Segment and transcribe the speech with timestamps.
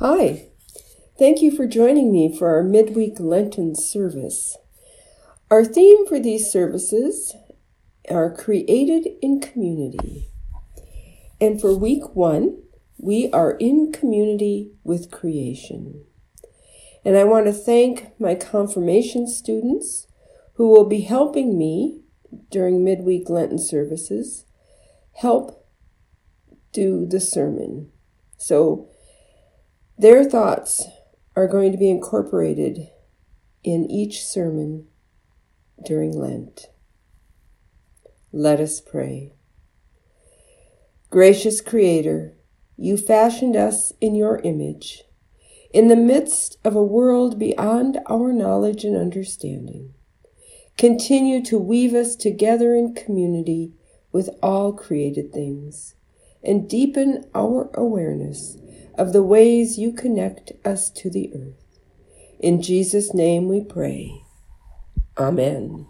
[0.00, 0.46] Hi,
[1.18, 4.56] thank you for joining me for our midweek Lenten service.
[5.50, 7.34] Our theme for these services
[8.08, 10.30] are created in community.
[11.40, 12.62] And for week one,
[12.96, 16.04] we are in community with creation.
[17.04, 20.06] And I want to thank my confirmation students
[20.54, 22.02] who will be helping me
[22.52, 24.44] during midweek Lenten services
[25.14, 25.66] help
[26.72, 27.90] do the sermon.
[28.36, 28.90] So
[29.98, 30.86] their thoughts
[31.34, 32.88] are going to be incorporated
[33.64, 34.86] in each sermon
[35.84, 36.68] during Lent.
[38.30, 39.32] Let us pray.
[41.10, 42.36] Gracious Creator,
[42.76, 45.02] you fashioned us in your image,
[45.74, 49.94] in the midst of a world beyond our knowledge and understanding.
[50.76, 53.72] Continue to weave us together in community
[54.12, 55.96] with all created things,
[56.40, 58.58] and deepen our awareness
[58.98, 61.78] of the ways you connect us to the earth.
[62.40, 64.22] In Jesus' name we pray.
[65.16, 65.86] Amen.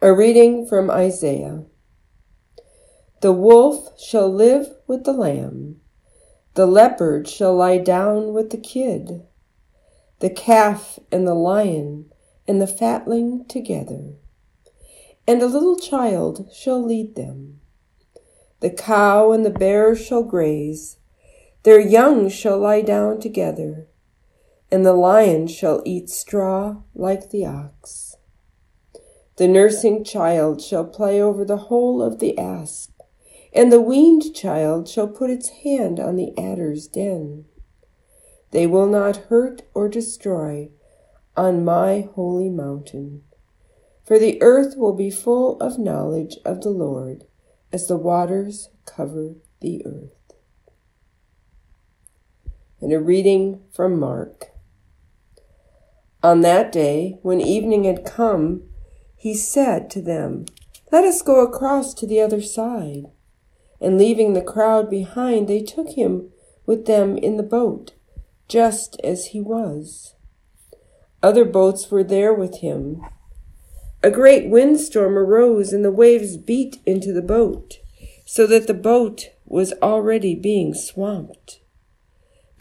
[0.00, 1.64] A reading from Isaiah.
[3.20, 5.80] The wolf shall live with the lamb.
[6.54, 9.22] The leopard shall lie down with the kid.
[10.20, 12.10] The calf and the lion
[12.48, 14.14] and the fatling together.
[15.28, 17.60] And a little child shall lead them.
[18.60, 20.96] The cow and the bear shall graze
[21.64, 23.86] their young shall lie down together,
[24.70, 28.16] and the lion shall eat straw like the ox.
[29.36, 33.00] The nursing child shall play over the hole of the asp,
[33.52, 37.44] and the weaned child shall put its hand on the adder's den.
[38.50, 40.70] They will not hurt or destroy
[41.36, 43.22] on my holy mountain.
[44.04, 47.24] For the earth will be full of knowledge of the Lord
[47.72, 50.21] as the waters cover the earth
[52.82, 54.48] and a reading from Mark.
[56.22, 58.64] On that day, when evening had come,
[59.16, 60.46] he said to them,
[60.90, 63.06] Let us go across to the other side.
[63.80, 66.30] And leaving the crowd behind, they took him
[66.66, 67.94] with them in the boat,
[68.48, 70.14] just as he was.
[71.22, 73.00] Other boats were there with him.
[74.02, 77.78] A great windstorm arose, and the waves beat into the boat,
[78.24, 81.61] so that the boat was already being swamped.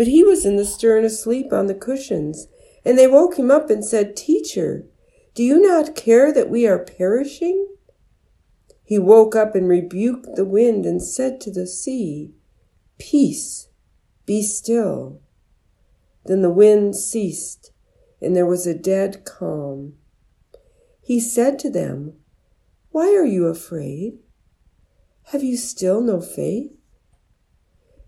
[0.00, 2.46] But he was in the stern asleep on the cushions.
[2.86, 4.86] And they woke him up and said, Teacher,
[5.34, 7.68] do you not care that we are perishing?
[8.82, 12.32] He woke up and rebuked the wind and said to the sea,
[12.96, 13.68] Peace,
[14.24, 15.20] be still.
[16.24, 17.70] Then the wind ceased,
[18.22, 19.96] and there was a dead calm.
[21.02, 22.14] He said to them,
[22.88, 24.14] Why are you afraid?
[25.24, 26.79] Have you still no faith?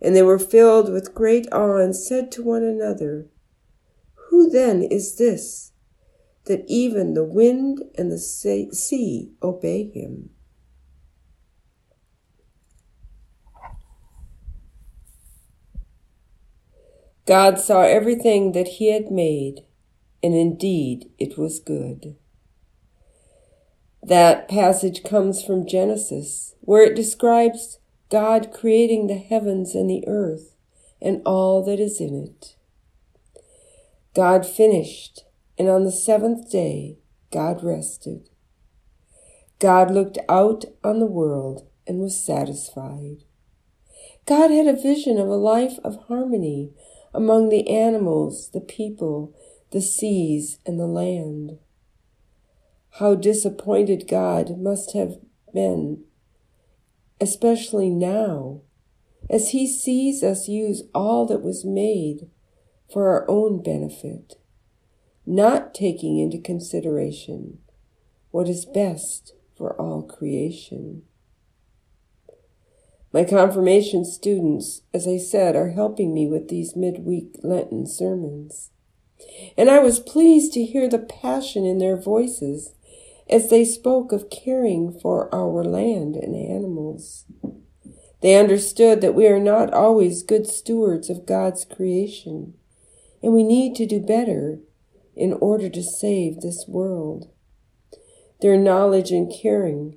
[0.02, 3.28] And they were filled with great awe and said to one another,
[4.28, 5.72] Who then is this,
[6.46, 10.30] that even the wind and the sea obey him?
[17.24, 19.60] God saw everything that he had made,
[20.24, 22.16] and indeed it was good.
[24.02, 27.78] That passage comes from Genesis, where it describes
[28.12, 30.54] God creating the heavens and the earth
[31.00, 32.56] and all that is in it.
[34.14, 35.24] God finished,
[35.58, 36.98] and on the seventh day,
[37.32, 38.28] God rested.
[39.60, 43.24] God looked out on the world and was satisfied.
[44.26, 46.74] God had a vision of a life of harmony
[47.14, 49.34] among the animals, the people,
[49.70, 51.58] the seas, and the land.
[52.98, 55.14] How disappointed God must have
[55.54, 56.04] been
[57.22, 58.60] especially now,
[59.30, 62.28] as He sees us use all that was made
[62.92, 64.34] for our own benefit,
[65.24, 67.58] not taking into consideration
[68.32, 71.02] what is best for all creation.
[73.12, 78.70] My confirmation students, as I said, are helping me with these midweek Lenten sermons.
[79.56, 82.74] And I was pleased to hear the passion in their voices
[83.32, 87.24] as they spoke of caring for our land and animals.
[88.20, 92.54] They understood that we are not always good stewards of God's creation,
[93.22, 94.60] and we need to do better
[95.16, 97.30] in order to save this world.
[98.40, 99.96] Their knowledge and caring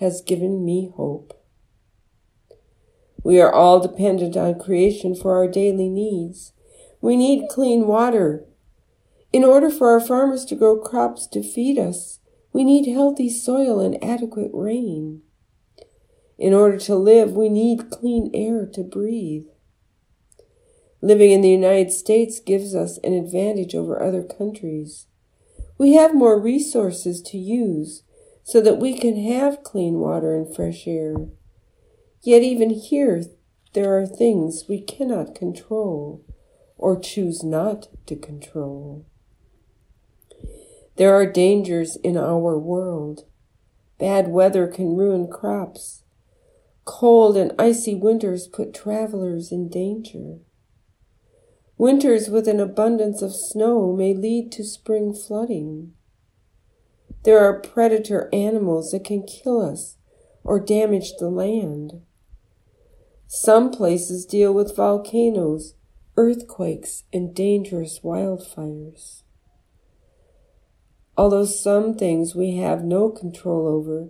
[0.00, 1.38] has given me hope.
[3.22, 6.52] We are all dependent on creation for our daily needs.
[7.00, 8.44] We need clean water.
[9.32, 12.18] In order for our farmers to grow crops to feed us,
[12.52, 15.22] we need healthy soil and adequate rain.
[16.38, 19.46] In order to live, we need clean air to breathe.
[21.00, 25.06] Living in the United States gives us an advantage over other countries.
[25.78, 28.02] We have more resources to use
[28.44, 31.14] so that we can have clean water and fresh air.
[32.22, 33.22] Yet even here,
[33.72, 36.24] there are things we cannot control
[36.76, 39.06] or choose not to control.
[40.96, 43.24] There are dangers in our world.
[43.98, 46.02] Bad weather can ruin crops.
[46.84, 50.38] Cold and icy winters put travelers in danger.
[51.78, 55.94] Winters with an abundance of snow may lead to spring flooding.
[57.24, 59.96] There are predator animals that can kill us
[60.44, 62.02] or damage the land.
[63.28, 65.74] Some places deal with volcanoes,
[66.16, 69.21] earthquakes, and dangerous wildfires.
[71.16, 74.08] Although some things we have no control over,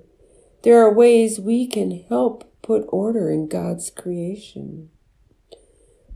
[0.62, 4.90] there are ways we can help put order in God's creation.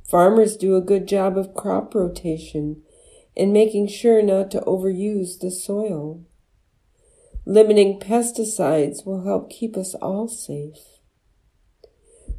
[0.08, 2.82] Farmers do a good job of crop rotation
[3.36, 6.24] and making sure not to overuse the soil.
[7.44, 11.00] Limiting pesticides will help keep us all safe.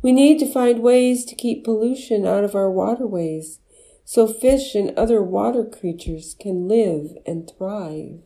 [0.01, 3.59] We need to find ways to keep pollution out of our waterways
[4.05, 8.21] so fish and other water creatures can live and thrive.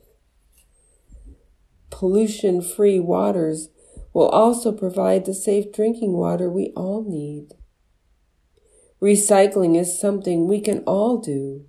[2.02, 3.70] Pollution free waters
[4.12, 7.50] will also provide the safe drinking water we all need.
[9.00, 11.68] Recycling is something we can all do.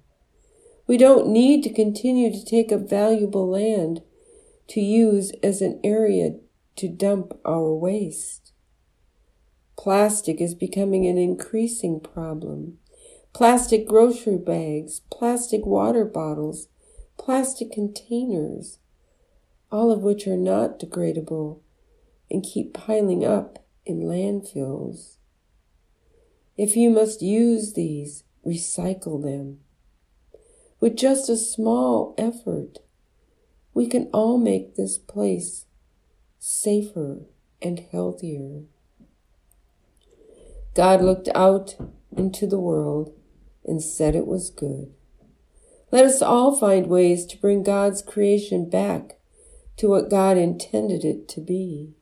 [0.87, 4.01] We don't need to continue to take up valuable land
[4.69, 6.37] to use as an area
[6.77, 8.55] to dump our waste.
[9.77, 12.79] Plastic is becoming an increasing problem.
[13.35, 16.69] Plastic grocery bags, plastic water bottles,
[17.19, 18.79] plastic containers,
[19.73, 21.59] all of which are not degradable
[22.31, 25.17] and keep piling up in landfills.
[26.59, 29.61] If you must use these, recycle them.
[30.79, 32.81] With just a small effort,
[33.73, 35.65] we can all make this place
[36.39, 37.23] safer
[37.63, 38.65] and healthier.
[40.75, 41.77] God looked out
[42.15, 43.15] into the world
[43.65, 44.93] and said it was good.
[45.91, 49.19] Let us all find ways to bring God's creation back
[49.77, 51.95] to what God intended it to be.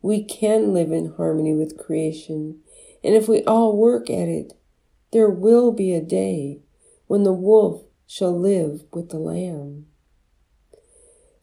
[0.00, 2.60] We can live in harmony with creation
[3.04, 4.52] and if we all work at it,
[5.12, 6.60] there will be a day
[7.06, 9.86] when the wolf shall live with the lamb.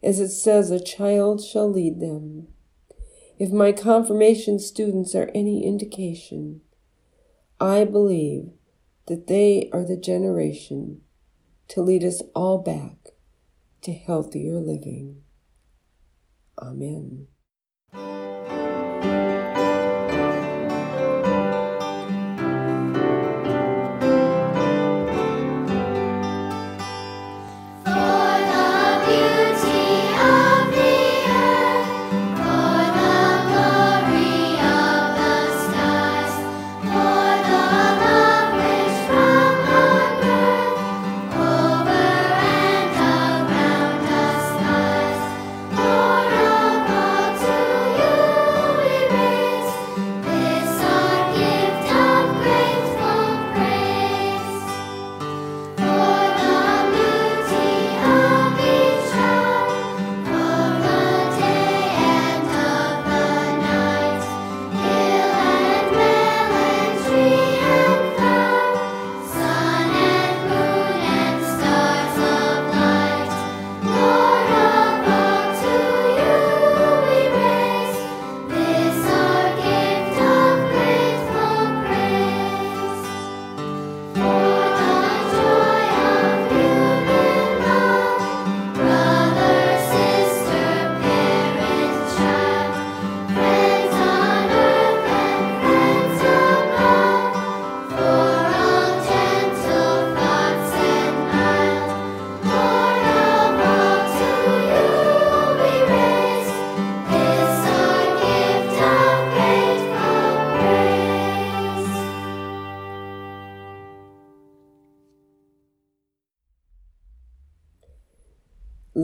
[0.02, 2.48] As it says, a child shall lead them.
[3.38, 6.62] If my confirmation students are any indication,
[7.60, 8.52] I believe
[9.08, 11.02] that they are the generation
[11.70, 13.14] to lead us all back
[13.82, 15.24] to healthier living.
[16.62, 17.28] Amen.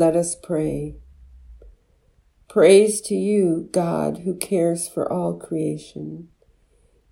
[0.05, 0.97] Let us pray.
[2.47, 6.27] Praise to you, God, who cares for all creation.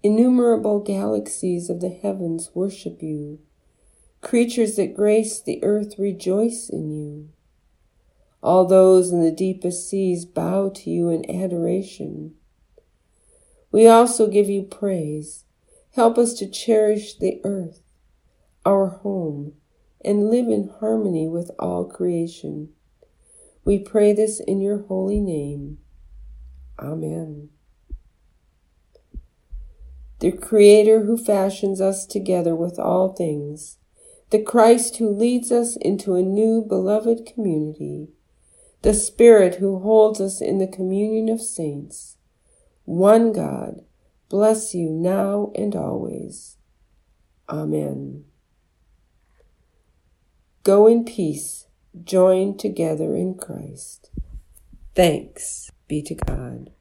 [0.04, 3.40] Innumerable galaxies of the heavens worship you.
[4.22, 7.30] Creatures that grace the earth rejoice in you.
[8.44, 12.36] All those in the deepest seas bow to you in adoration.
[13.72, 15.46] We also give you praise,
[15.96, 17.82] Help us to cherish the earth,
[18.64, 19.54] our home,
[20.06, 22.70] and live in harmony with all creation.
[23.66, 25.78] We pray this in your holy name.
[26.80, 27.50] Amen.
[30.20, 33.78] The Creator who fashions us together with all things,
[34.30, 38.10] the Christ who leads us into a new beloved community,
[38.82, 42.18] the Spirit who holds us in the communion of saints,
[42.86, 43.82] one God,
[44.30, 46.58] bless you now and always.
[47.50, 48.26] Amen.
[50.64, 51.68] Go in peace,
[52.04, 54.10] joined together in Christ.
[54.96, 56.72] Thanks be to God.